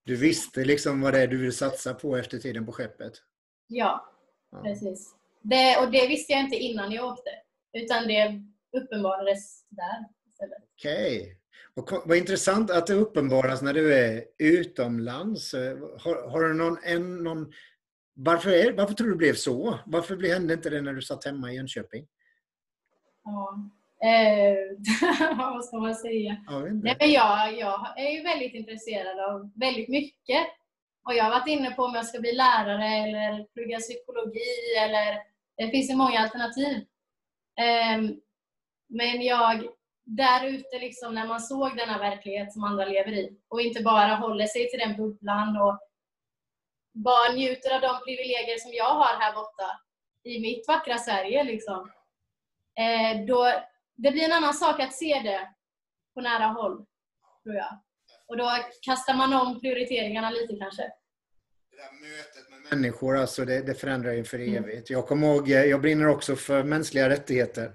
[0.05, 3.13] Du visste liksom vad det är du vill satsa på efter tiden på skeppet?
[3.67, 4.13] Ja,
[4.51, 4.61] ja.
[4.63, 5.15] precis.
[5.41, 7.29] Det, och det visste jag inte innan jag åkte.
[7.73, 8.43] Utan det
[8.77, 10.63] uppenbarades där istället.
[10.73, 11.21] Okej.
[11.21, 11.42] Okay.
[12.05, 15.53] Vad intressant att det uppenbaras när du är utomlands.
[15.99, 17.51] Har, har du någon, en, någon
[18.15, 19.79] varför, är, varför tror du det blev så?
[19.85, 22.07] Varför hände inte det när du satt hemma i Jönköping?
[23.23, 23.69] Ja.
[24.07, 26.43] Eh, vad ska man säga?
[26.47, 30.47] Jag, Nej, men jag, jag är ju väldigt intresserad av väldigt mycket.
[31.05, 35.17] Och jag har varit inne på om jag ska bli lärare eller plugga psykologi eller
[35.57, 36.75] det finns ju många alternativ.
[37.59, 38.01] Eh,
[38.89, 39.63] men jag,
[40.05, 44.15] där ute liksom, när man såg denna verklighet som andra lever i och inte bara
[44.15, 45.79] håller sig till den bubblan och
[46.93, 49.79] bara njuter av de privilegier som jag har här borta
[50.23, 51.43] i mitt vackra Sverige.
[51.43, 51.91] Liksom.
[52.79, 53.63] Eh, då,
[53.95, 55.49] det blir en annan sak att se det
[56.13, 56.85] på nära håll,
[57.43, 57.79] tror jag.
[58.27, 60.81] Och då kastar man om prioriteringarna lite kanske.
[60.81, 64.63] Det där mötet med människor, alltså det, det förändrar ju för mm.
[64.63, 64.89] evigt.
[64.89, 67.73] Jag kommer ihåg, jag brinner också för mänskliga rättigheter.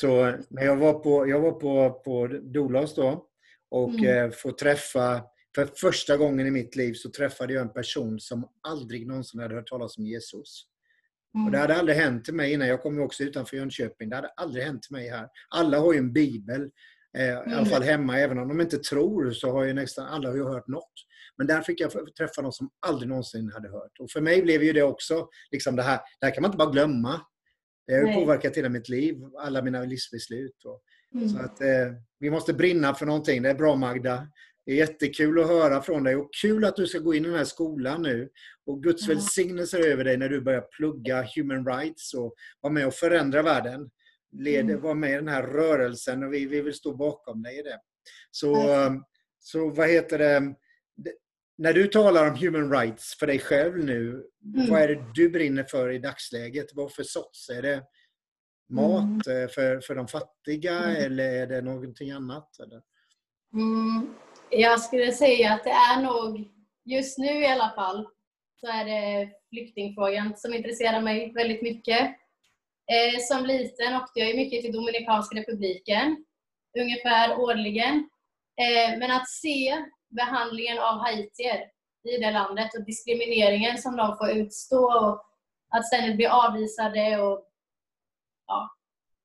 [0.00, 3.26] Så när jag var på, jag var på, på Dolos då
[3.70, 4.24] och mm.
[4.24, 5.22] eh, får träffa
[5.54, 9.54] för första gången i mitt liv så träffade jag en person som aldrig någonsin hade
[9.54, 10.64] hört talas om Jesus.
[11.34, 11.46] Mm.
[11.46, 12.68] Och det hade aldrig hänt till mig innan.
[12.68, 14.08] Jag kom också utanför Jönköping.
[14.08, 15.28] Det hade aldrig hänt till mig här.
[15.48, 16.70] Alla har ju en bibel.
[17.18, 17.50] Eh, mm.
[17.50, 18.18] I alla fall hemma.
[18.18, 20.92] Även om de inte tror så har ju nästan alla har hört något.
[21.36, 23.92] Men där fick jag träffa någon som aldrig någonsin hade hört.
[24.00, 26.00] Och för mig blev ju det också liksom det här.
[26.20, 27.20] Det här kan man inte bara glömma.
[27.88, 29.16] Det har ju påverkat hela mitt liv.
[29.38, 30.56] Alla mina livsbeslut.
[31.14, 31.28] Mm.
[31.28, 33.42] Så att eh, vi måste brinna för någonting.
[33.42, 34.28] Det är bra Magda.
[34.66, 37.28] Det är jättekul att höra från dig och kul att du ska gå in i
[37.28, 38.28] den här skolan nu.
[38.66, 39.16] Och Guds mm.
[39.16, 43.90] välsignelse över dig när du börjar plugga human rights och vara med och förändra världen.
[44.32, 44.80] Led, mm.
[44.80, 47.80] Var med i den här rörelsen och vi, vi vill stå bakom dig i det.
[48.30, 49.02] Så, mm.
[49.38, 50.54] så vad heter det?
[51.58, 54.70] När du talar om human rights för dig själv nu, mm.
[54.70, 56.66] vad är det du brinner för i dagsläget?
[56.74, 57.50] Vad för sorts?
[57.50, 57.82] Är det
[58.68, 59.42] mat mm.
[59.42, 61.04] Eh, för, för de fattiga mm.
[61.04, 62.60] eller är det någonting annat?
[62.60, 62.82] Eller?
[63.52, 64.14] Mm.
[64.50, 66.48] Jag skulle säga att det är nog,
[66.84, 68.08] just nu i alla fall,
[68.60, 72.00] så är det flyktingfrågan som intresserar mig väldigt mycket.
[72.92, 76.24] Eh, som liten åkte jag mycket till Dominikanska republiken,
[76.78, 78.08] ungefär årligen.
[78.60, 81.70] Eh, men att se behandlingen av haitier
[82.04, 85.24] i det landet och diskrimineringen som de får utstå och
[85.70, 87.48] att ständigt bli avvisade och
[88.46, 88.70] ja,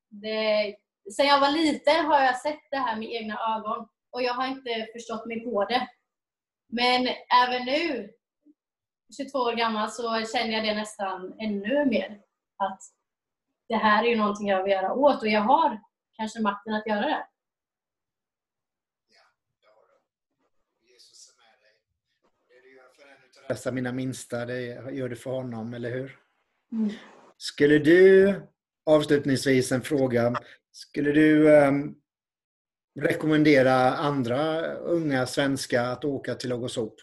[0.10, 0.76] det,
[1.16, 4.48] sen jag var liten har jag sett det här med egna ögon och jag har
[4.48, 5.88] inte förstått mig på det.
[6.68, 7.08] Men
[7.44, 8.14] även nu,
[9.18, 12.22] 22 år gammal, så känner jag det nästan ännu mer.
[12.58, 12.80] Att
[13.70, 15.82] det här är ju någonting jag vill göra åt och jag har
[16.18, 17.28] kanske makten att göra det.
[23.54, 24.62] Dessa mina minsta, det
[24.92, 26.20] gör du för honom, eller hur?
[26.72, 26.90] Mm.
[27.38, 28.34] Skulle du,
[28.86, 30.36] avslutningsvis en fråga,
[30.72, 31.96] skulle du um,
[33.00, 36.96] rekommendera andra unga svenskar att åka till Logosop?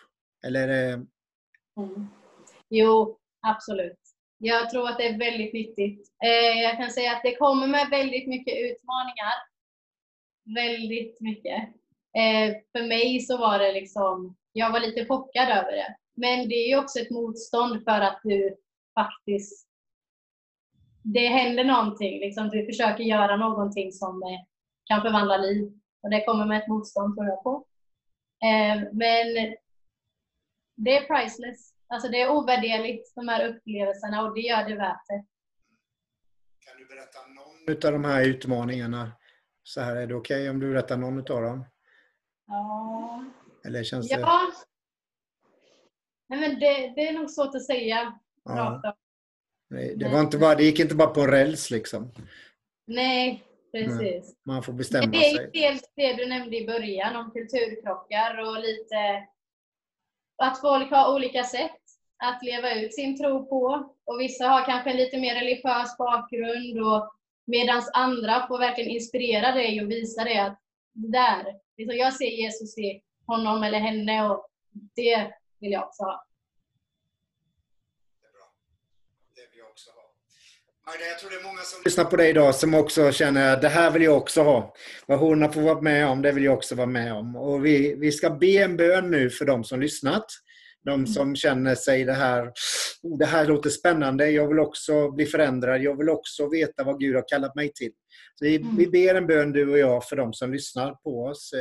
[0.46, 2.06] Eller mm.
[2.68, 3.98] Jo, absolut.
[4.38, 6.08] Jag tror att det är väldigt nyttigt.
[6.24, 9.32] Eh, jag kan säga att det kommer med väldigt mycket utmaningar.
[10.54, 11.62] Väldigt mycket.
[12.18, 15.96] Eh, för mig så var det liksom, jag var lite chockad över det.
[16.20, 18.56] Men det är också ett motstånd för att du
[18.94, 19.68] faktiskt,
[21.02, 22.20] det händer någonting.
[22.20, 24.40] Liksom, du försöker göra någonting som eh,
[24.84, 25.72] kan förvandla liv.
[26.02, 27.66] Och det kommer med ett motstånd tror jag på.
[28.42, 29.54] Eh, men
[30.76, 31.74] det är priceless.
[31.88, 35.24] Alltså det är ovärderligt, de här upplevelserna, och det gör det värt det.
[36.58, 39.12] Kan du berätta någon av de här utmaningarna?
[39.62, 41.64] Så här, är det okej okay om du berättar någon av dem?
[42.46, 43.24] Ja.
[43.64, 44.52] Eller känns ja.
[46.30, 48.96] Nej, men det, det är nog svårt att säga ja.
[49.70, 52.12] Nej, det, var inte bara, det gick inte bara på räls liksom?
[52.86, 54.36] Nej, Precis.
[54.44, 55.50] Man får bestämma det är sig.
[55.52, 59.26] Dels det du nämnde i början om kulturkrockar och lite
[60.42, 61.80] att folk har olika sätt
[62.16, 63.94] att leva ut sin tro på.
[64.04, 67.12] Och vissa har kanske en lite mer religiös bakgrund och
[67.46, 70.58] medan andra får verkligen inspirera dig och visa dig att
[70.92, 71.44] där,
[71.76, 74.46] liksom jag ser Jesus i honom eller henne och
[74.94, 76.26] det vill jag också ha.
[81.10, 83.68] Jag tror det är många som lyssnar på dig idag som också känner att det
[83.68, 84.74] här vill jag också ha.
[85.06, 87.36] Vad hon har fått vara med om, det vill jag också vara med om.
[87.36, 90.26] Och vi, vi ska be en bön nu för de som lyssnat.
[90.84, 92.52] De som känner sig det här,
[93.02, 97.00] oh, det här låter spännande, jag vill också bli förändrad, jag vill också veta vad
[97.00, 97.92] Gud har kallat mig till.
[98.34, 101.52] Så vi, vi ber en bön du och jag för de som lyssnar på oss.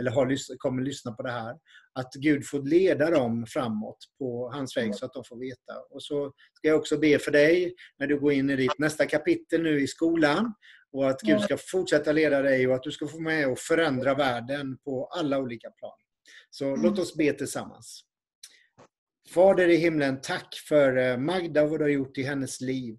[0.00, 1.54] Eller har, kommer lyssna på det här,
[1.92, 5.80] att Gud får leda dem framåt på hans väg så att de får veta.
[5.90, 9.06] Och så ska jag också be för dig när du går in i ditt nästa
[9.06, 10.54] kapitel nu i skolan
[10.92, 14.14] och att Gud ska fortsätta leda dig och att du ska få med och förändra
[14.14, 15.98] världen på alla olika plan.
[16.50, 16.82] Så mm.
[16.82, 18.04] låt oss be tillsammans.
[19.34, 22.96] Fader i himlen, tack för eh, Magda och vad du har gjort i hennes liv.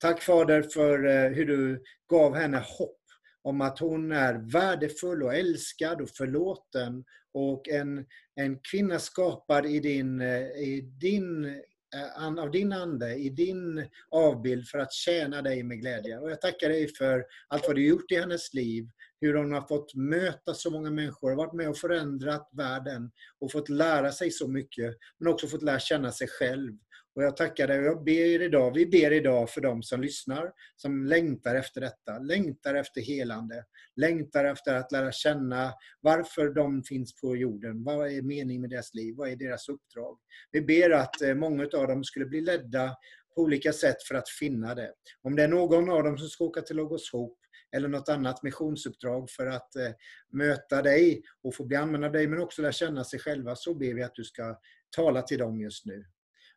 [0.00, 2.99] Tack Fader för eh, hur du gav henne hopp
[3.42, 9.80] om att hon är värdefull och älskad och förlåten och en, en kvinna skapad i
[9.80, 15.62] din, eh, i din eh, av din Ande, i din avbild för att tjäna dig
[15.62, 16.18] med glädje.
[16.18, 18.88] Och jag tackar dig för allt vad du gjort i hennes liv,
[19.20, 23.68] hur hon har fått möta så många människor, varit med och förändrat världen och fått
[23.68, 26.72] lära sig så mycket, men också fått lära känna sig själv
[27.20, 30.52] och jag tackar dig och jag ber idag, vi ber idag för dem som lyssnar,
[30.76, 33.64] som längtar efter detta, längtar efter helande,
[33.96, 38.94] längtar efter att lära känna varför de finns på jorden, vad är meningen med deras
[38.94, 40.18] liv, vad är deras uppdrag.
[40.50, 42.96] Vi ber att eh, många av dem skulle bli ledda
[43.34, 44.92] på olika sätt för att finna det.
[45.22, 47.40] Om det är någon av dem som ska åka till Logos Hope
[47.76, 49.90] eller något annat missionsuppdrag för att eh,
[50.32, 53.94] möta dig och få bli använda dig men också lära känna sig själva så ber
[53.94, 54.58] vi att du ska
[54.96, 56.04] tala till dem just nu.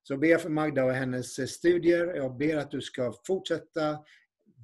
[0.03, 2.15] Så ber jag för Magda och hennes eh, studier.
[2.15, 3.99] Jag ber att du ska fortsätta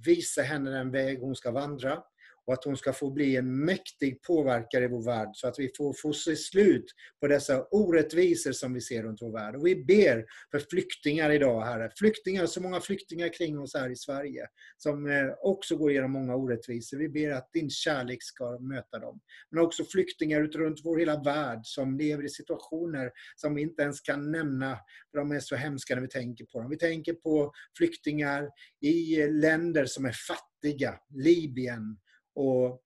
[0.06, 2.04] visa henne den väg hon ska vandra
[2.50, 5.72] och att hon ska få bli en mäktig påverkare i vår värld så att vi
[5.78, 6.86] får, får se slut
[7.22, 9.56] på dessa orättvisor som vi ser runt vår värld.
[9.56, 11.92] Och vi ber för flyktingar idag, Herre.
[11.98, 14.48] Flyktingar, så många flyktingar kring oss här i Sverige
[14.78, 16.98] som eh, också går igenom många orättvisor.
[16.98, 19.20] Vi ber att din kärlek ska möta dem.
[19.52, 24.02] Men också flyktingar runt vår hela värld som lever i situationer som vi inte ens
[24.02, 24.80] kan nämna,
[25.12, 26.70] för de är så hemska när vi tänker på dem.
[26.70, 28.50] Vi tänker på flyktingar
[28.82, 31.98] i länder som är fattiga, Libyen,
[32.40, 32.84] och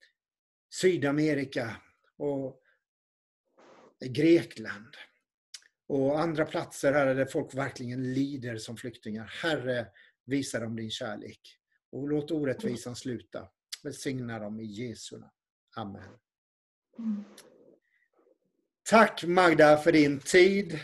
[0.70, 1.76] Sydamerika
[2.18, 2.62] och
[4.06, 4.96] Grekland
[5.88, 9.26] och andra platser här där folk verkligen lider som flyktingar.
[9.26, 9.88] Herre,
[10.26, 11.40] visa dem din kärlek
[11.92, 13.50] och låt orättvisan sluta.
[13.84, 15.32] Välsigna dem i Jesu namn.
[15.76, 16.10] Amen.
[18.90, 20.80] Tack Magda för din tid.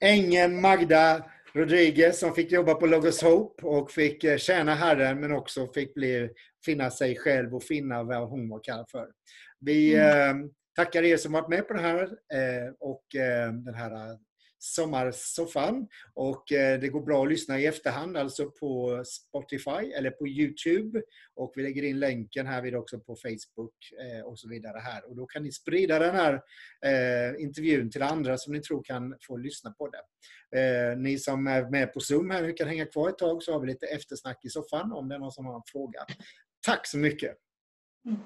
[0.00, 5.32] Ängeln Magda Rodriguez som fick jobba på Logos Hope och fick eh, tjäna Herren men
[5.32, 6.30] också fick bli,
[6.64, 9.08] finna sig själv och finna vad hon var kallad för.
[9.60, 10.42] Vi mm.
[10.42, 14.18] eh, tackar er som varit med på det här eh, och eh, den här
[14.74, 15.88] sommarsoffan.
[16.14, 21.02] Och eh, det går bra att lyssna i efterhand, alltså på Spotify eller på Youtube.
[21.34, 25.08] Och vi lägger in länken här vid också på Facebook eh, och så vidare här.
[25.08, 26.34] Och då kan ni sprida den här
[26.84, 30.00] eh, intervjun till andra som ni tror kan få lyssna på det.
[30.96, 33.60] Ni som är med på Zoom här nu kan hänga kvar ett tag så har
[33.60, 36.00] vi lite eftersnack i soffan om det är någon som har en fråga.
[36.66, 37.36] Tack så mycket!
[38.06, 38.18] Mm.